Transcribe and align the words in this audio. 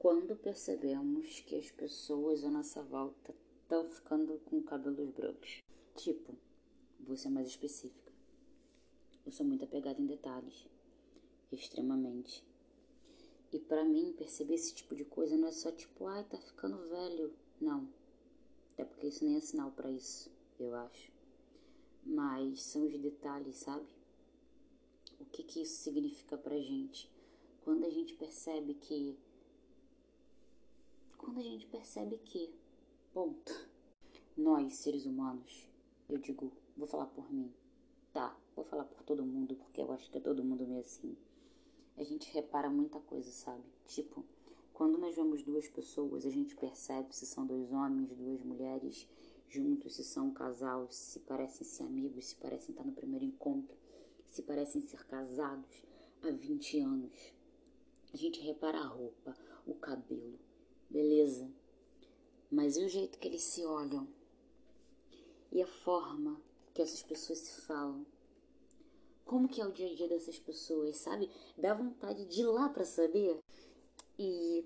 Quando 0.00 0.34
percebemos 0.34 1.40
que 1.40 1.54
as 1.54 1.70
pessoas 1.70 2.42
à 2.42 2.50
nossa 2.50 2.82
volta 2.82 3.34
estão 3.60 3.86
ficando 3.86 4.40
com 4.46 4.62
cabelos 4.62 5.10
brancos. 5.10 5.58
Tipo, 5.94 6.34
vou 7.00 7.18
ser 7.18 7.28
mais 7.28 7.48
específica. 7.48 8.10
Eu 9.26 9.30
sou 9.30 9.44
muito 9.44 9.62
apegada 9.62 10.00
em 10.00 10.06
detalhes. 10.06 10.66
Extremamente. 11.52 12.42
E 13.52 13.58
para 13.58 13.84
mim, 13.84 14.14
perceber 14.16 14.54
esse 14.54 14.72
tipo 14.72 14.96
de 14.96 15.04
coisa 15.04 15.36
não 15.36 15.48
é 15.48 15.52
só 15.52 15.70
tipo, 15.70 16.06
ai, 16.06 16.24
tá 16.24 16.38
ficando 16.38 16.88
velho. 16.88 17.34
Não. 17.60 17.86
Até 18.72 18.86
porque 18.86 19.08
isso 19.08 19.22
nem 19.22 19.36
é 19.36 19.40
sinal 19.40 19.70
para 19.70 19.90
isso, 19.90 20.32
eu 20.58 20.74
acho. 20.76 21.12
Mas 22.06 22.62
são 22.62 22.86
os 22.86 22.98
detalhes, 22.98 23.56
sabe? 23.56 23.84
O 25.20 25.26
que 25.26 25.42
que 25.42 25.60
isso 25.60 25.82
significa 25.82 26.38
pra 26.38 26.58
gente? 26.58 27.06
Quando 27.62 27.84
a 27.84 27.90
gente 27.90 28.14
percebe 28.14 28.72
que 28.72 29.18
quando 31.20 31.38
a 31.38 31.42
gente 31.42 31.66
percebe 31.66 32.16
que, 32.24 32.50
ponto, 33.12 33.68
nós, 34.34 34.74
seres 34.76 35.04
humanos, 35.04 35.68
eu 36.08 36.16
digo, 36.16 36.50
vou 36.74 36.86
falar 36.86 37.06
por 37.06 37.30
mim, 37.30 37.52
tá, 38.10 38.34
vou 38.56 38.64
falar 38.64 38.84
por 38.84 39.02
todo 39.02 39.22
mundo, 39.22 39.54
porque 39.54 39.82
eu 39.82 39.92
acho 39.92 40.10
que 40.10 40.16
é 40.16 40.20
todo 40.20 40.42
mundo 40.42 40.66
meio 40.66 40.80
assim. 40.80 41.14
A 41.98 42.02
gente 42.02 42.32
repara 42.32 42.70
muita 42.70 42.98
coisa, 43.00 43.30
sabe? 43.30 43.62
Tipo, 43.86 44.24
quando 44.72 44.96
nós 44.96 45.14
vemos 45.14 45.42
duas 45.42 45.68
pessoas, 45.68 46.24
a 46.24 46.30
gente 46.30 46.56
percebe 46.56 47.14
se 47.14 47.26
são 47.26 47.46
dois 47.46 47.70
homens, 47.70 48.16
duas 48.16 48.42
mulheres 48.42 49.06
juntos, 49.46 49.96
se 49.96 50.04
são 50.04 50.28
um 50.28 50.32
casal, 50.32 50.90
se 50.90 51.20
parecem 51.20 51.66
ser 51.66 51.82
amigos, 51.82 52.28
se 52.28 52.36
parecem 52.36 52.70
estar 52.70 52.84
no 52.84 52.92
primeiro 52.92 53.26
encontro, 53.26 53.76
se 54.24 54.40
parecem 54.40 54.80
ser 54.80 55.04
casados 55.06 55.84
há 56.22 56.30
20 56.30 56.80
anos. 56.80 57.34
A 58.10 58.16
gente 58.16 58.40
repara 58.40 58.78
a 58.78 58.86
roupa, 58.86 59.36
o 59.66 59.74
cabelo, 59.74 60.38
beleza. 60.90 61.48
Mas 62.50 62.76
e 62.76 62.84
o 62.84 62.88
jeito 62.88 63.18
que 63.18 63.28
eles 63.28 63.42
se 63.42 63.64
olham? 63.64 64.08
E 65.52 65.62
a 65.62 65.66
forma 65.66 66.40
que 66.74 66.82
essas 66.82 67.02
pessoas 67.02 67.38
se 67.38 67.60
falam? 67.62 68.04
Como 69.24 69.48
que 69.48 69.60
é 69.60 69.66
o 69.66 69.72
dia 69.72 69.90
a 69.90 69.94
dia 69.94 70.08
dessas 70.08 70.38
pessoas, 70.38 70.96
sabe? 70.96 71.30
Dá 71.56 71.72
vontade 71.72 72.24
de 72.24 72.40
ir 72.40 72.46
lá 72.46 72.68
para 72.68 72.84
saber. 72.84 73.38
E 74.18 74.64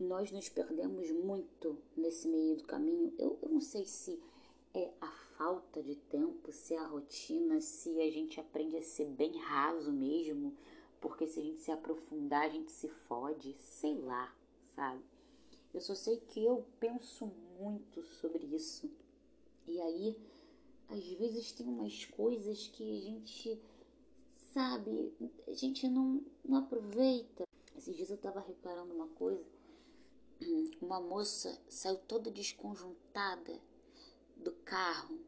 nós 0.00 0.30
nos 0.30 0.48
perdemos 0.48 1.10
muito 1.10 1.76
nesse 1.96 2.26
meio 2.26 2.56
do 2.56 2.64
caminho. 2.64 3.12
Eu, 3.18 3.38
eu 3.42 3.48
não 3.50 3.60
sei 3.60 3.84
se 3.84 4.18
é 4.72 4.90
a 5.00 5.10
falta 5.36 5.82
de 5.82 5.96
tempo, 5.96 6.50
se 6.50 6.74
é 6.74 6.78
a 6.78 6.86
rotina, 6.86 7.60
se 7.60 8.00
a 8.00 8.10
gente 8.10 8.40
aprende 8.40 8.76
a 8.76 8.82
ser 8.82 9.06
bem 9.06 9.36
raso 9.38 9.92
mesmo, 9.92 10.56
porque 11.00 11.26
se 11.26 11.40
a 11.40 11.42
gente 11.42 11.60
se 11.60 11.70
aprofundar, 11.70 12.46
a 12.46 12.48
gente 12.48 12.70
se 12.72 12.88
fode, 12.88 13.54
sei 13.58 13.98
lá, 13.98 14.34
sabe? 14.74 15.02
Eu 15.72 15.80
só 15.80 15.94
sei 15.94 16.16
que 16.16 16.44
eu 16.44 16.64
penso 16.80 17.26
muito 17.58 18.02
sobre 18.02 18.44
isso. 18.46 18.90
E 19.66 19.80
aí, 19.80 20.16
às 20.88 21.04
vezes 21.04 21.52
tem 21.52 21.66
umas 21.66 22.04
coisas 22.06 22.68
que 22.68 22.96
a 22.96 23.00
gente 23.00 23.60
sabe, 24.52 25.12
a 25.46 25.52
gente 25.52 25.86
não, 25.88 26.22
não 26.44 26.58
aproveita. 26.58 27.44
Esses 27.76 27.94
dias 27.94 28.10
eu 28.10 28.16
tava 28.16 28.40
reparando 28.40 28.94
uma 28.94 29.08
coisa. 29.08 29.44
Uma 30.80 31.00
moça 31.00 31.60
saiu 31.68 31.96
toda 31.96 32.30
desconjuntada 32.30 33.60
do 34.36 34.52
carro, 34.64 35.18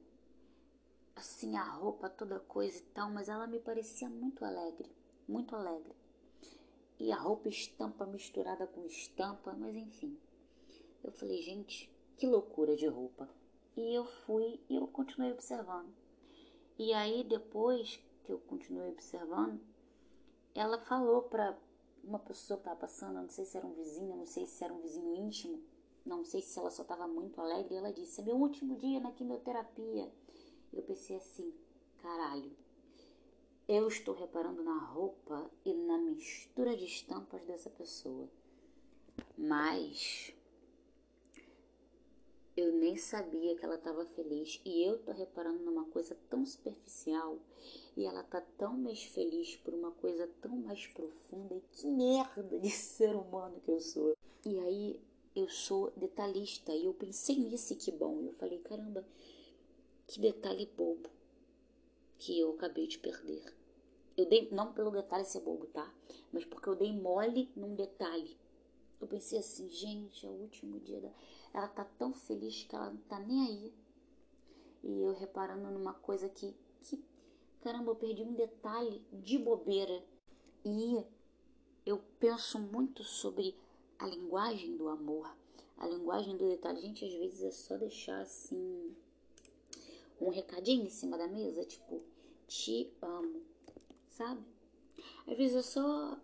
assim, 1.16 1.56
a 1.56 1.64
roupa, 1.64 2.08
toda 2.08 2.38
coisa 2.38 2.78
e 2.78 2.82
tal, 2.94 3.10
mas 3.10 3.28
ela 3.28 3.46
me 3.46 3.58
parecia 3.58 4.08
muito 4.08 4.44
alegre, 4.44 4.88
muito 5.28 5.54
alegre. 5.54 5.92
E 6.98 7.10
a 7.10 7.16
roupa 7.16 7.48
estampa 7.48 8.06
misturada 8.06 8.66
com 8.66 8.86
estampa, 8.86 9.52
mas 9.52 9.74
enfim. 9.74 10.16
Eu 11.02 11.12
falei, 11.12 11.40
gente, 11.40 11.90
que 12.16 12.26
loucura 12.26 12.76
de 12.76 12.86
roupa. 12.86 13.28
E 13.76 13.94
eu 13.94 14.04
fui 14.04 14.60
e 14.68 14.76
eu 14.76 14.86
continuei 14.86 15.32
observando. 15.32 15.92
E 16.78 16.92
aí 16.92 17.24
depois 17.24 18.00
que 18.24 18.32
eu 18.32 18.38
continuei 18.38 18.90
observando, 18.90 19.60
ela 20.54 20.78
falou 20.78 21.22
para 21.22 21.56
uma 22.02 22.18
pessoa 22.18 22.58
que 22.58 22.62
estava 22.62 22.80
passando, 22.80 23.14
não 23.14 23.28
sei 23.28 23.44
se 23.44 23.56
era 23.56 23.66
um 23.66 23.74
vizinho, 23.74 24.16
não 24.16 24.26
sei 24.26 24.46
se 24.46 24.64
era 24.64 24.72
um 24.72 24.80
vizinho 24.80 25.14
íntimo, 25.14 25.62
não 26.04 26.24
sei 26.24 26.42
se 26.42 26.58
ela 26.58 26.70
só 26.70 26.82
estava 26.82 27.06
muito 27.06 27.40
alegre, 27.40 27.74
ela 27.74 27.92
disse: 27.92 28.20
"É 28.20 28.24
meu 28.24 28.36
último 28.36 28.76
dia 28.76 29.00
na 29.00 29.12
quimioterapia". 29.12 30.12
Eu 30.72 30.82
pensei 30.82 31.16
assim: 31.16 31.54
"Caralho. 32.02 32.50
Eu 33.68 33.86
estou 33.86 34.14
reparando 34.14 34.62
na 34.62 34.78
roupa 34.78 35.50
e 35.64 35.72
na 35.72 35.96
mistura 35.98 36.76
de 36.76 36.84
estampas 36.84 37.44
dessa 37.44 37.70
pessoa". 37.70 38.28
Mas 39.36 40.34
eu 42.60 42.72
nem 42.72 42.96
sabia 42.96 43.56
que 43.56 43.64
ela 43.64 43.76
estava 43.76 44.04
feliz 44.04 44.60
e 44.64 44.84
eu 44.84 44.98
tô 44.98 45.12
reparando 45.12 45.62
numa 45.64 45.84
coisa 45.86 46.16
tão 46.28 46.44
superficial 46.44 47.38
e 47.96 48.04
ela 48.04 48.22
tá 48.22 48.40
tão 48.58 48.76
mais 48.76 49.02
feliz 49.02 49.56
por 49.56 49.74
uma 49.74 49.90
coisa 49.92 50.28
tão 50.40 50.56
mais 50.56 50.86
profunda 50.88 51.54
e 51.54 51.62
que 51.72 51.86
merda 51.86 52.58
de 52.58 52.70
ser 52.70 53.14
humano 53.14 53.60
que 53.60 53.70
eu 53.70 53.80
sou. 53.80 54.16
E 54.44 54.58
aí 54.58 55.00
eu 55.34 55.48
sou 55.48 55.90
detalhista 55.96 56.74
e 56.74 56.84
eu 56.84 56.94
pensei 56.94 57.36
nisso 57.38 57.72
e 57.72 57.76
que 57.76 57.90
bom. 57.90 58.20
Eu 58.22 58.32
falei, 58.34 58.58
caramba, 58.58 59.04
que 60.06 60.20
detalhe 60.20 60.66
bobo 60.76 61.08
que 62.18 62.38
eu 62.38 62.50
acabei 62.50 62.86
de 62.86 62.98
perder. 62.98 63.54
Eu 64.16 64.26
dei, 64.26 64.50
não 64.50 64.72
pelo 64.72 64.90
detalhe 64.90 65.24
ser 65.24 65.40
bobo, 65.40 65.66
tá? 65.66 65.92
Mas 66.32 66.44
porque 66.44 66.68
eu 66.68 66.74
dei 66.74 66.92
mole 66.92 67.48
num 67.56 67.74
detalhe. 67.74 68.36
Eu 69.00 69.08
pensei 69.08 69.38
assim, 69.38 69.68
gente, 69.70 70.26
é 70.26 70.28
o 70.28 70.32
último 70.32 70.78
dia 70.80 71.00
da 71.00 71.10
ela 71.52 71.68
tá 71.68 71.84
tão 71.84 72.12
feliz 72.12 72.64
que 72.64 72.74
ela 72.74 72.90
não 72.90 73.00
tá 73.02 73.18
nem 73.18 73.46
aí. 73.46 73.74
E 74.82 75.02
eu 75.02 75.12
reparando 75.12 75.70
numa 75.70 75.94
coisa 75.94 76.28
que, 76.28 76.54
que 76.82 77.02
caramba, 77.60 77.90
eu 77.90 77.96
perdi 77.96 78.22
um 78.22 78.34
detalhe 78.34 79.02
de 79.12 79.38
bobeira. 79.38 80.02
E 80.64 81.02
eu 81.84 82.00
penso 82.18 82.58
muito 82.58 83.02
sobre 83.02 83.56
a 83.98 84.06
linguagem 84.06 84.76
do 84.76 84.88
amor, 84.88 85.34
a 85.76 85.86
linguagem 85.86 86.36
do 86.36 86.48
detalhe. 86.48 86.80
Gente, 86.80 87.04
às 87.04 87.12
vezes 87.12 87.42
é 87.42 87.50
só 87.50 87.76
deixar 87.76 88.20
assim 88.20 88.94
um 90.20 90.28
recadinho 90.28 90.84
em 90.84 90.90
cima 90.90 91.16
da 91.16 91.26
mesa, 91.26 91.64
tipo, 91.64 92.02
te 92.46 92.92
amo, 93.00 93.42
sabe? 94.10 94.42
Às 95.26 95.36
vezes 95.36 95.56
é 95.56 95.62
só 95.62 96.18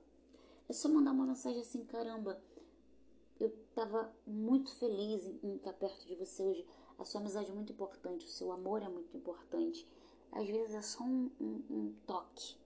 é 0.69 0.72
só 0.72 0.88
mandar 0.88 1.12
uma 1.12 1.26
mensagem 1.26 1.60
assim, 1.60 1.84
caramba, 1.84 2.41
estava 3.76 4.10
muito 4.26 4.75
feliz 4.76 5.26
em 5.42 5.56
estar 5.56 5.75
perto 5.75 6.06
de 6.06 6.14
você 6.14 6.42
hoje. 6.42 6.66
A 6.98 7.04
sua 7.04 7.20
amizade 7.20 7.50
é 7.50 7.54
muito 7.54 7.72
importante, 7.72 8.25
o 8.25 8.28
seu 8.28 8.50
amor 8.50 8.82
é 8.82 8.88
muito 8.88 9.14
importante. 9.14 9.87
Às 10.32 10.48
vezes 10.48 10.75
é 10.75 10.81
só 10.81 11.04
um, 11.04 11.31
um, 11.38 11.62
um 11.70 11.94
toque, 12.06 12.56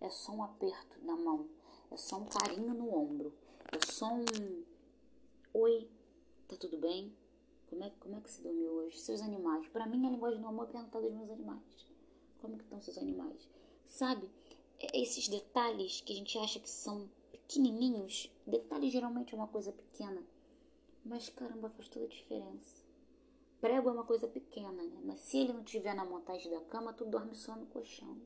é 0.00 0.08
só 0.08 0.32
um 0.32 0.42
aperto 0.42 0.98
na 1.04 1.16
mão, 1.16 1.46
é 1.90 1.98
só 1.98 2.16
um 2.16 2.24
carinho 2.24 2.72
no 2.72 2.94
ombro, 2.94 3.34
é 3.70 3.92
só 3.92 4.06
um 4.06 4.64
oi, 5.52 5.86
tá 6.48 6.56
tudo 6.56 6.78
bem? 6.78 7.14
Como 7.68 7.84
é, 7.84 7.90
como 8.00 8.16
é 8.16 8.20
que 8.20 8.30
você 8.30 8.42
dormiu 8.42 8.72
hoje? 8.72 8.98
Seus 8.98 9.20
animais. 9.20 9.68
Para 9.68 9.86
mim, 9.86 10.06
a 10.06 10.10
linguagem 10.10 10.40
do 10.40 10.48
amor 10.48 10.68
é 10.68 10.72
perguntar 10.72 11.00
dos 11.00 11.12
meus 11.12 11.30
animais. 11.30 11.86
Como 12.40 12.56
que 12.56 12.64
estão 12.64 12.80
seus 12.80 12.96
animais? 12.96 13.48
Sabe? 13.86 14.30
É 14.78 14.98
esses 14.98 15.28
detalhes 15.28 16.00
que 16.00 16.12
a 16.14 16.16
gente 16.16 16.38
acha 16.38 16.58
que 16.58 16.70
são 16.70 17.08
pequenininhos. 17.30 18.32
Detalhe 18.46 18.90
geralmente 18.90 19.34
é 19.34 19.36
uma 19.36 19.48
coisa 19.48 19.72
pequena, 19.72 20.22
mas 21.04 21.28
caramba, 21.28 21.68
faz 21.70 21.88
toda 21.88 22.06
a 22.06 22.08
diferença. 22.08 22.82
Prego 23.60 23.88
é 23.88 23.92
uma 23.92 24.04
coisa 24.04 24.28
pequena, 24.28 24.82
né? 24.82 25.00
Mas 25.04 25.20
se 25.20 25.38
ele 25.38 25.52
não 25.52 25.64
tiver 25.64 25.94
na 25.94 26.04
montagem 26.04 26.50
da 26.50 26.60
cama, 26.62 26.92
tu 26.92 27.04
dorme 27.04 27.34
só 27.34 27.54
no 27.56 27.66
colchão. 27.66 28.20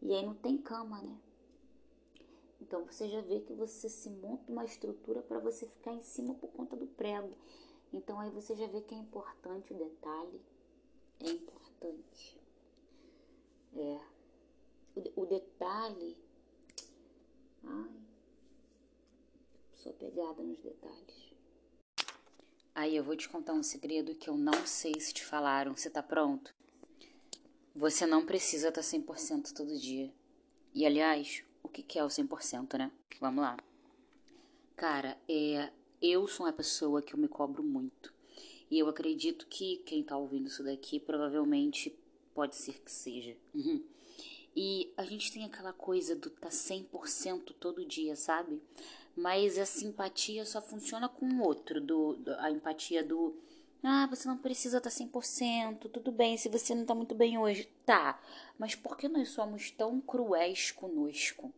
E 0.00 0.12
aí 0.12 0.24
não 0.24 0.34
tem 0.34 0.58
cama, 0.58 1.00
né? 1.02 1.18
Então 2.60 2.84
você 2.84 3.08
já 3.08 3.20
vê 3.20 3.40
que 3.40 3.52
você 3.52 3.88
se 3.88 4.08
monta 4.08 4.50
uma 4.50 4.64
estrutura 4.64 5.20
para 5.22 5.38
você 5.38 5.66
ficar 5.66 5.92
em 5.92 6.02
cima 6.02 6.34
por 6.34 6.48
conta 6.52 6.76
do 6.76 6.86
prego. 6.86 7.36
Então 7.92 8.18
aí 8.20 8.30
você 8.30 8.54
já 8.54 8.66
vê 8.66 8.80
que 8.80 8.94
é 8.94 8.98
importante 8.98 9.72
o 9.72 9.76
detalhe. 9.76 10.40
É 11.20 11.30
importante. 11.30 12.40
É. 13.74 14.00
O, 14.94 15.22
o 15.22 15.26
detalhe. 15.26 16.16
Ai, 17.64 17.90
sou 19.74 19.92
pegada 19.94 20.42
nos 20.42 20.58
detalhes. 20.60 21.31
Aí 22.74 22.96
eu 22.96 23.04
vou 23.04 23.16
te 23.16 23.28
contar 23.28 23.52
um 23.52 23.62
segredo 23.62 24.14
que 24.14 24.30
eu 24.30 24.36
não 24.36 24.66
sei 24.66 24.98
se 24.98 25.12
te 25.12 25.24
falaram. 25.24 25.76
Você 25.76 25.90
tá 25.90 26.02
pronto? 26.02 26.54
Você 27.74 28.06
não 28.06 28.24
precisa 28.24 28.68
estar 28.68 28.80
100% 28.80 29.52
todo 29.52 29.78
dia. 29.78 30.12
E 30.74 30.86
aliás, 30.86 31.44
o 31.62 31.68
que 31.68 31.98
é 31.98 32.04
o 32.04 32.08
100%, 32.08 32.78
né? 32.78 32.90
Vamos 33.20 33.42
lá. 33.42 33.56
Cara, 34.74 35.18
é, 35.28 35.70
eu 36.00 36.26
sou 36.26 36.46
uma 36.46 36.52
pessoa 36.52 37.02
que 37.02 37.14
eu 37.14 37.18
me 37.18 37.28
cobro 37.28 37.62
muito. 37.62 38.12
E 38.70 38.78
eu 38.78 38.88
acredito 38.88 39.46
que 39.46 39.76
quem 39.84 40.02
tá 40.02 40.16
ouvindo 40.16 40.46
isso 40.46 40.64
daqui 40.64 40.98
provavelmente 40.98 41.94
pode 42.34 42.56
ser 42.56 42.80
que 42.80 42.90
seja. 42.90 43.36
E 44.54 44.92
a 44.96 45.04
gente 45.04 45.32
tem 45.32 45.44
aquela 45.44 45.72
coisa 45.72 46.14
do 46.14 46.28
tá 46.28 46.48
100% 46.48 47.54
todo 47.58 47.84
dia, 47.84 48.14
sabe? 48.16 48.60
Mas 49.16 49.58
a 49.58 49.66
simpatia 49.66 50.44
só 50.44 50.60
funciona 50.60 51.08
com 51.08 51.26
o 51.26 51.42
outro, 51.42 51.80
do, 51.80 52.14
do, 52.14 52.34
a 52.34 52.50
empatia 52.50 53.04
do 53.04 53.34
ah, 53.84 54.06
você 54.06 54.28
não 54.28 54.38
precisa 54.38 54.78
estar 54.78 54.90
100%, 54.90 55.90
tudo 55.90 56.12
bem, 56.12 56.36
se 56.38 56.48
você 56.48 56.72
não 56.72 56.82
está 56.82 56.94
muito 56.94 57.16
bem 57.16 57.36
hoje, 57.36 57.68
tá. 57.84 58.20
Mas 58.56 58.76
por 58.76 58.96
que 58.96 59.08
nós 59.08 59.30
somos 59.30 59.72
tão 59.72 60.00
cruéis 60.00 60.70
conosco? 60.70 61.52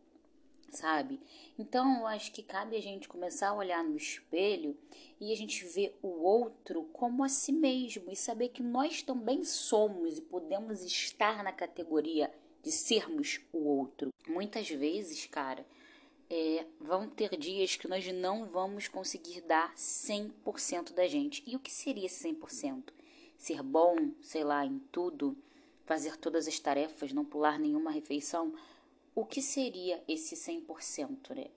Sabe? 0.71 1.21
Então, 1.57 1.99
eu 1.99 2.07
acho 2.07 2.31
que 2.31 2.41
cabe 2.41 2.75
a 2.75 2.81
gente 2.81 3.07
começar 3.07 3.49
a 3.49 3.53
olhar 3.53 3.83
no 3.83 3.95
espelho 3.95 4.75
e 5.21 5.31
a 5.31 5.37
gente 5.37 5.63
ver 5.65 5.95
o 6.01 6.23
outro 6.23 6.85
como 6.91 7.23
a 7.23 7.29
si 7.29 7.51
mesmo 7.51 8.11
e 8.11 8.15
saber 8.15 8.49
que 8.49 8.63
nós 8.63 9.03
também 9.03 9.45
somos 9.45 10.17
e 10.17 10.21
podemos 10.21 10.81
estar 10.81 11.43
na 11.43 11.51
categoria 11.51 12.33
de 12.65 12.71
sermos 12.71 13.39
o 13.53 13.59
outro. 13.59 14.11
Muitas 14.27 14.67
vezes, 14.67 15.27
cara, 15.27 15.63
é, 16.27 16.65
vão 16.81 17.07
ter 17.07 17.37
dias 17.37 17.75
que 17.75 17.87
nós 17.87 18.03
não 18.11 18.47
vamos 18.47 18.87
conseguir 18.87 19.41
dar 19.41 19.71
100% 19.75 20.91
da 20.93 21.07
gente. 21.07 21.43
E 21.45 21.55
o 21.55 21.59
que 21.59 21.71
seria 21.71 22.07
esse 22.07 22.27
100%? 22.27 22.85
Ser 23.37 23.61
bom, 23.61 23.95
sei 24.19 24.43
lá, 24.43 24.65
em 24.65 24.79
tudo, 24.91 25.37
fazer 25.85 26.17
todas 26.17 26.47
as 26.47 26.59
tarefas, 26.59 27.13
não 27.13 27.23
pular 27.23 27.59
nenhuma 27.59 27.91
refeição? 27.91 28.51
O 29.13 29.23
que 29.23 29.43
seria 29.43 30.03
esse 30.07 30.35
100%, 30.35 31.35
né? 31.35 31.51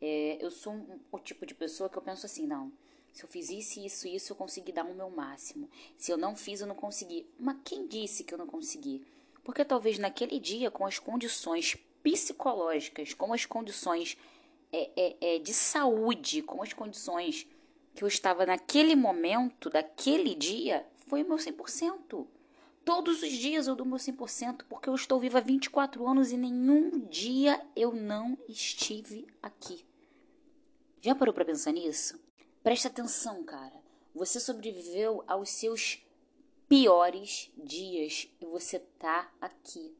É, 0.00 0.38
eu 0.40 0.50
sou 0.50 0.72
um, 0.72 0.98
o 1.12 1.18
tipo 1.18 1.44
de 1.44 1.54
pessoa 1.54 1.90
que 1.90 1.98
eu 1.98 2.02
penso 2.02 2.24
assim, 2.24 2.46
não, 2.46 2.72
se 3.12 3.22
eu 3.22 3.28
fiz 3.28 3.50
isso, 3.50 3.80
isso, 3.80 4.08
isso, 4.08 4.32
eu 4.32 4.36
consegui 4.36 4.72
dar 4.72 4.84
o 4.86 4.94
meu 4.94 5.10
máximo. 5.10 5.68
Se 5.98 6.10
eu 6.10 6.16
não 6.16 6.34
fiz, 6.34 6.62
eu 6.62 6.66
não 6.66 6.74
consegui. 6.74 7.26
Mas 7.38 7.58
quem 7.64 7.86
disse 7.86 8.24
que 8.24 8.32
eu 8.32 8.38
não 8.38 8.46
consegui? 8.46 9.04
Porque 9.44 9.64
talvez 9.64 9.98
naquele 9.98 10.40
dia, 10.40 10.70
com 10.70 10.86
as 10.86 10.98
condições 10.98 11.76
psicológicas, 12.02 13.14
com 13.14 13.32
as 13.32 13.44
condições 13.44 14.16
é, 14.72 14.90
é, 14.96 15.36
é, 15.36 15.38
de 15.38 15.54
saúde, 15.54 16.42
com 16.42 16.62
as 16.62 16.72
condições 16.72 17.46
que 17.94 18.02
eu 18.02 18.08
estava 18.08 18.44
naquele 18.44 18.96
momento, 18.96 19.70
daquele 19.70 20.34
dia, 20.34 20.84
foi 21.06 21.22
o 21.22 21.28
meu 21.28 21.36
100%. 21.36 22.26
Todos 22.84 23.22
os 23.22 23.30
dias 23.30 23.66
eu 23.66 23.76
dou 23.76 23.86
meu 23.86 23.96
100%, 23.96 24.64
porque 24.68 24.88
eu 24.88 24.94
estou 24.94 25.20
viva 25.20 25.38
há 25.38 25.40
24 25.40 26.06
anos 26.06 26.32
e 26.32 26.36
nenhum 26.36 27.06
dia 27.06 27.64
eu 27.76 27.92
não 27.92 28.36
estive 28.48 29.26
aqui. 29.42 29.84
Já 31.00 31.14
parou 31.14 31.32
para 31.32 31.44
pensar 31.44 31.72
nisso? 31.72 32.18
Presta 32.62 32.88
atenção, 32.88 33.44
cara. 33.44 33.74
Você 34.14 34.40
sobreviveu 34.40 35.22
aos 35.26 35.50
seus 35.50 36.02
piores 36.68 37.52
dias 37.56 38.28
e 38.40 38.46
você 38.46 38.78
tá 38.78 39.30
aqui. 39.40 39.94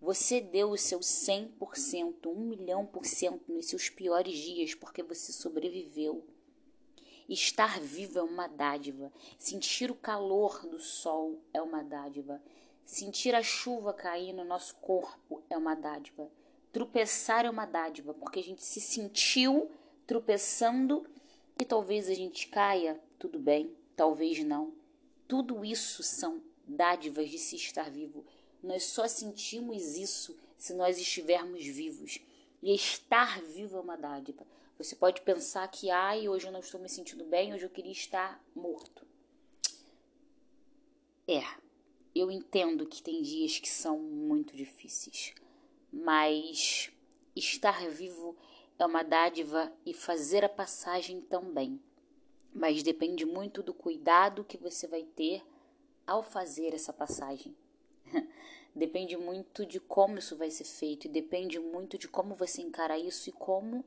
Você 0.00 0.40
deu 0.40 0.70
o 0.70 0.78
seu 0.78 1.00
100%, 1.00 2.26
1 2.26 2.34
milhão 2.34 2.84
por 2.84 3.06
cento 3.06 3.52
nos 3.52 3.66
seus 3.66 3.88
piores 3.88 4.36
dias 4.36 4.74
porque 4.74 5.02
você 5.02 5.32
sobreviveu. 5.32 6.24
Estar 7.28 7.80
vivo 7.80 8.18
é 8.18 8.22
uma 8.22 8.46
dádiva. 8.46 9.12
Sentir 9.38 9.90
o 9.90 9.94
calor 9.94 10.66
do 10.66 10.78
sol 10.78 11.40
é 11.52 11.60
uma 11.60 11.82
dádiva. 11.82 12.40
Sentir 12.84 13.34
a 13.34 13.42
chuva 13.42 13.92
cair 13.92 14.32
no 14.32 14.44
nosso 14.44 14.76
corpo 14.76 15.42
é 15.50 15.56
uma 15.56 15.74
dádiva. 15.74 16.30
Tropeçar 16.72 17.44
é 17.44 17.50
uma 17.50 17.64
dádiva, 17.64 18.14
porque 18.14 18.38
a 18.38 18.42
gente 18.42 18.62
se 18.64 18.80
sentiu 18.80 19.70
tropeçando 20.06 21.04
e 21.58 21.64
talvez 21.64 22.08
a 22.08 22.14
gente 22.14 22.46
caia, 22.48 23.00
tudo 23.18 23.40
bem, 23.40 23.74
talvez 23.96 24.44
não. 24.44 24.72
Tudo 25.28 25.64
isso 25.64 26.02
são 26.02 26.42
dádivas 26.66 27.30
de 27.30 27.38
se 27.38 27.56
estar 27.56 27.90
vivo. 27.90 28.24
Nós 28.62 28.84
só 28.84 29.06
sentimos 29.08 29.96
isso 29.96 30.36
se 30.56 30.74
nós 30.74 30.98
estivermos 30.98 31.64
vivos. 31.64 32.20
E 32.62 32.74
estar 32.74 33.40
vivo 33.42 33.76
é 33.76 33.80
uma 33.80 33.96
dádiva. 33.96 34.46
Você 34.78 34.94
pode 34.94 35.22
pensar 35.22 35.66
que, 35.68 35.90
ai, 35.90 36.28
hoje 36.28 36.46
eu 36.46 36.52
não 36.52 36.60
estou 36.60 36.80
me 36.80 36.88
sentindo 36.88 37.24
bem, 37.24 37.54
hoje 37.54 37.64
eu 37.64 37.70
queria 37.70 37.92
estar 37.92 38.42
morto. 38.54 39.06
É, 41.26 41.42
eu 42.14 42.30
entendo 42.30 42.86
que 42.86 43.02
tem 43.02 43.22
dias 43.22 43.58
que 43.58 43.68
são 43.68 43.98
muito 43.98 44.56
difíceis, 44.56 45.34
mas 45.92 46.90
estar 47.34 47.88
vivo 47.88 48.36
é 48.78 48.86
uma 48.86 49.02
dádiva 49.02 49.72
e 49.84 49.92
fazer 49.92 50.44
a 50.44 50.48
passagem 50.48 51.20
também. 51.20 51.80
Mas 52.56 52.82
depende 52.82 53.26
muito 53.26 53.62
do 53.62 53.74
cuidado 53.74 54.42
que 54.42 54.56
você 54.56 54.86
vai 54.86 55.02
ter 55.02 55.42
ao 56.06 56.22
fazer 56.22 56.72
essa 56.72 56.90
passagem. 56.90 57.54
depende 58.74 59.14
muito 59.14 59.66
de 59.66 59.78
como 59.78 60.16
isso 60.16 60.34
vai 60.36 60.50
ser 60.50 60.64
feito 60.64 61.06
e 61.06 61.10
depende 61.10 61.58
muito 61.60 61.98
de 61.98 62.08
como 62.08 62.34
você 62.34 62.62
encara 62.62 62.98
isso 62.98 63.28
e 63.28 63.32
como 63.32 63.84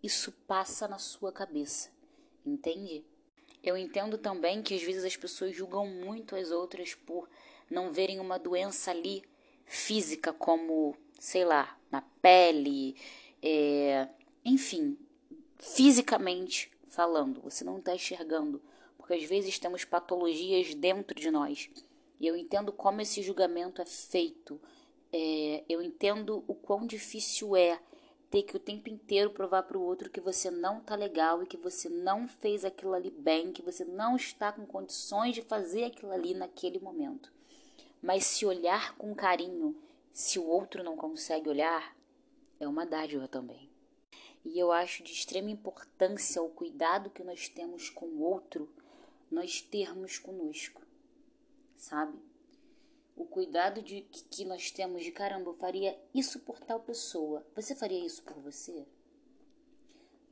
isso 0.00 0.30
passa 0.46 0.86
na 0.86 0.98
sua 0.98 1.32
cabeça, 1.32 1.90
entende? 2.46 3.04
Eu 3.60 3.76
entendo 3.76 4.16
também 4.16 4.62
que 4.62 4.76
às 4.76 4.82
vezes 4.82 5.04
as 5.04 5.16
pessoas 5.16 5.56
julgam 5.56 5.84
muito 5.84 6.36
as 6.36 6.52
outras 6.52 6.94
por 6.94 7.28
não 7.68 7.92
verem 7.92 8.20
uma 8.20 8.38
doença 8.38 8.92
ali 8.92 9.24
física, 9.64 10.32
como, 10.32 10.96
sei 11.18 11.44
lá, 11.44 11.76
na 11.90 12.02
pele, 12.20 12.96
é, 13.42 14.08
enfim, 14.44 14.96
fisicamente 15.58 16.71
falando, 16.92 17.40
você 17.40 17.64
não 17.64 17.78
está 17.78 17.94
enxergando, 17.94 18.60
porque 18.98 19.14
às 19.14 19.24
vezes 19.24 19.58
temos 19.58 19.84
patologias 19.84 20.74
dentro 20.74 21.18
de 21.18 21.30
nós 21.30 21.70
e 22.20 22.26
eu 22.26 22.36
entendo 22.36 22.70
como 22.70 23.00
esse 23.00 23.20
julgamento 23.20 23.82
é 23.82 23.84
feito. 23.84 24.60
É, 25.12 25.64
eu 25.68 25.82
entendo 25.82 26.44
o 26.46 26.54
quão 26.54 26.86
difícil 26.86 27.56
é 27.56 27.80
ter 28.30 28.42
que 28.44 28.56
o 28.56 28.60
tempo 28.60 28.88
inteiro 28.88 29.30
provar 29.30 29.64
para 29.64 29.76
o 29.76 29.82
outro 29.82 30.08
que 30.08 30.20
você 30.20 30.50
não 30.50 30.80
tá 30.80 30.94
legal 30.94 31.42
e 31.42 31.46
que 31.46 31.56
você 31.56 31.88
não 31.88 32.28
fez 32.28 32.64
aquilo 32.64 32.94
ali 32.94 33.10
bem, 33.10 33.52
que 33.52 33.60
você 33.60 33.84
não 33.84 34.14
está 34.14 34.52
com 34.52 34.64
condições 34.64 35.34
de 35.34 35.42
fazer 35.42 35.84
aquilo 35.84 36.12
ali 36.12 36.32
naquele 36.32 36.78
momento. 36.78 37.32
Mas 38.00 38.24
se 38.24 38.46
olhar 38.46 38.96
com 38.96 39.14
carinho, 39.14 39.76
se 40.12 40.38
o 40.38 40.46
outro 40.46 40.84
não 40.84 40.96
consegue 40.96 41.48
olhar, 41.48 41.96
é 42.60 42.68
uma 42.68 42.86
dádiva 42.86 43.26
também. 43.26 43.71
E 44.44 44.58
eu 44.58 44.72
acho 44.72 45.02
de 45.02 45.12
extrema 45.12 45.50
importância 45.50 46.42
o 46.42 46.50
cuidado 46.50 47.10
que 47.10 47.22
nós 47.22 47.48
temos 47.48 47.90
com 47.90 48.06
o 48.06 48.22
outro, 48.22 48.68
nós 49.30 49.60
termos 49.60 50.18
conosco 50.18 50.82
sabe? 51.82 52.16
O 53.16 53.24
cuidado 53.24 53.82
de, 53.82 54.02
que 54.30 54.44
nós 54.44 54.70
temos 54.70 55.02
de 55.02 55.10
caramba, 55.10 55.50
eu 55.50 55.54
faria 55.54 55.98
isso 56.14 56.38
por 56.40 56.58
tal 56.60 56.80
pessoa. 56.80 57.44
Você 57.54 57.74
faria 57.74 58.04
isso 58.06 58.22
por 58.22 58.38
você? 58.40 58.86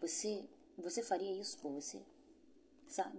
Você, 0.00 0.44
você 0.78 1.02
faria 1.02 1.32
isso 1.32 1.58
por 1.58 1.72
você? 1.72 2.00
Sabe? 2.88 3.18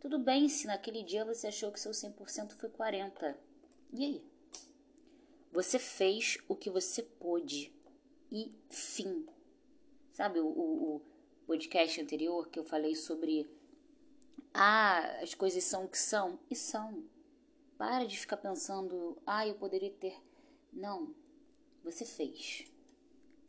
Tudo 0.00 0.18
bem 0.18 0.48
se 0.48 0.66
naquele 0.66 1.02
dia 1.02 1.24
você 1.24 1.48
achou 1.48 1.72
que 1.72 1.80
seu 1.80 1.92
100% 1.92 2.52
foi 2.52 2.70
40. 2.70 3.36
E 3.92 4.04
aí? 4.04 4.24
Você 5.52 5.78
fez 5.78 6.38
o 6.48 6.54
que 6.54 6.70
você 6.70 7.02
pôde. 7.02 7.72
E 8.30 8.52
fim. 8.70 9.26
Sabe 10.14 10.38
o, 10.38 10.46
o, 10.46 11.02
podcast 11.44 12.00
anterior 12.00 12.48
que 12.48 12.56
eu 12.56 12.64
falei 12.64 12.94
sobre 12.94 13.50
ah, 14.54 15.00
as 15.20 15.34
coisas 15.34 15.64
são 15.64 15.86
o 15.86 15.88
que 15.88 15.98
são? 15.98 16.38
E 16.48 16.54
são. 16.54 17.02
Para 17.76 18.06
de 18.06 18.16
ficar 18.16 18.36
pensando, 18.36 19.18
ah, 19.26 19.44
eu 19.44 19.56
poderia 19.56 19.90
ter. 19.90 20.16
Não, 20.72 21.12
você 21.82 22.04
fez, 22.04 22.64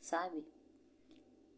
sabe? 0.02 0.44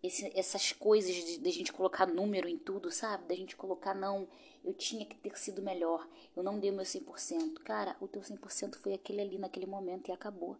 Esse, 0.03 0.29
essas 0.37 0.73
coisas 0.73 1.15
de, 1.15 1.37
de 1.37 1.51
gente 1.51 1.71
colocar 1.71 2.05
número 2.05 2.49
em 2.49 2.57
tudo, 2.57 2.91
sabe? 2.91 3.29
Da 3.29 3.35
gente 3.35 3.55
colocar, 3.55 3.95
não, 3.95 4.27
eu 4.61 4.73
tinha 4.73 5.05
que 5.05 5.15
ter 5.15 5.37
sido 5.37 5.61
melhor, 5.61 6.05
eu 6.35 6.43
não 6.43 6.59
dei 6.59 6.69
o 6.69 6.73
meu 6.73 6.83
100%. 6.83 7.53
Cara, 7.63 7.95
o 8.01 8.09
teu 8.09 8.21
100% 8.21 8.75
foi 8.75 8.93
aquele 8.93 9.21
ali 9.21 9.37
naquele 9.37 9.65
momento 9.65 10.09
e 10.09 10.11
acabou, 10.11 10.57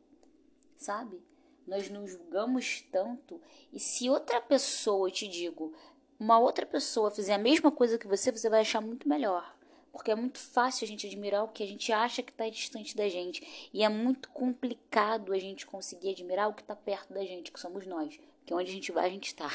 sabe? 0.78 1.22
Nós 1.68 1.90
nos 1.90 2.10
julgamos 2.10 2.82
tanto 2.92 3.40
e 3.72 3.80
se 3.80 4.10
outra 4.10 4.42
pessoa, 4.42 5.10
eu 5.10 5.12
te 5.12 5.28
digo, 5.28 5.74
uma 6.20 6.40
outra 6.40 6.66
pessoa 6.66 7.12
fizer 7.12 7.34
a 7.34 7.38
mesma 7.38 7.72
coisa 7.72 7.98
que 7.98 8.08
você, 8.08 8.32
você 8.32 8.50
vai 8.50 8.62
achar 8.62 8.82
muito 8.82 9.08
melhor 9.08 9.58
porque 9.98 10.12
é 10.12 10.16
muito 10.16 10.38
fácil 10.38 10.86
a 10.86 10.88
gente 10.88 11.08
admirar 11.08 11.44
o 11.44 11.48
que 11.48 11.64
a 11.64 11.68
gente 11.68 11.92
acha 11.92 12.22
que 12.22 12.32
está 12.32 12.48
distante 12.48 12.96
da 12.96 13.10
gente 13.10 13.70
e 13.74 13.84
é 13.84 13.90
muito 13.90 14.30
complicado 14.30 15.34
a 15.34 15.40
gente 15.40 15.66
conseguir 15.66 16.12
admirar 16.12 16.48
o 16.48 16.54
que 16.54 16.62
está 16.62 16.76
perto 16.76 17.12
da 17.12 17.26
gente, 17.26 17.52
que 17.52 17.60
somos 17.60 17.88
nós, 17.88 18.20
que 18.46 18.54
onde 18.54 18.70
a 18.70 18.74
gente 18.74 18.92
vai 18.92 19.08
a 19.08 19.10
gente 19.10 19.28
está. 19.28 19.50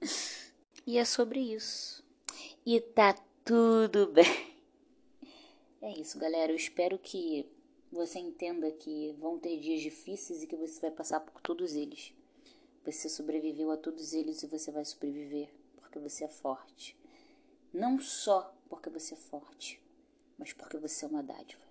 E 0.86 0.96
é 0.96 1.04
sobre 1.04 1.38
isso. 1.38 2.02
E 2.64 2.80
tá 2.80 3.14
tudo 3.44 4.06
bem. 4.06 4.56
É 5.82 5.92
isso, 5.92 6.18
galera. 6.18 6.50
Eu 6.50 6.56
espero 6.56 6.98
que 6.98 7.46
você 7.90 8.18
entenda 8.18 8.70
que 8.70 9.12
vão 9.18 9.38
ter 9.38 9.58
dias 9.58 9.80
difíceis 9.80 10.42
e 10.42 10.46
que 10.46 10.56
você 10.56 10.80
vai 10.80 10.90
passar 10.90 11.20
por 11.20 11.40
todos 11.40 11.74
eles. 11.74 12.12
Você 12.84 13.08
sobreviveu 13.08 13.70
a 13.70 13.76
todos 13.76 14.12
eles 14.12 14.42
e 14.42 14.46
você 14.46 14.70
vai 14.70 14.84
sobreviver 14.84 15.50
porque 15.76 15.98
você 15.98 16.24
é 16.24 16.28
forte. 16.28 16.96
Não 17.72 17.98
só 17.98 18.54
porque 18.68 18.88
você 18.88 19.14
é 19.14 19.16
forte, 19.16 19.82
mas 20.38 20.52
porque 20.52 20.76
você 20.76 21.04
é 21.04 21.08
uma 21.08 21.22
dádiva. 21.22 21.69